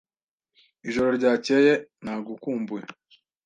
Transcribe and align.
Ijoro 0.87 1.09
ryakeye 1.17 1.73
nagukumbuye. 2.03 2.85